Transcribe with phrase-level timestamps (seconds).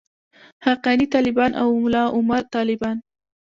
[0.65, 2.97] حقاني طالبان او ملاعمر طالبان.